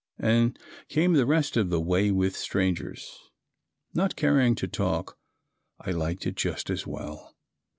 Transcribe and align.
and 0.17 0.57
came 0.87 1.13
the 1.13 1.27
rest 1.27 1.55
of 1.55 1.69
the 1.69 1.79
way 1.79 2.09
with 2.09 2.35
strangers. 2.35 3.29
Not 3.93 4.15
caring 4.15 4.55
to 4.55 4.67
talk 4.67 5.15
I 5.79 5.91
liked 5.91 6.25
it 6.25 6.33
just 6.33 6.71
as 6.71 6.87
well. 6.87 7.35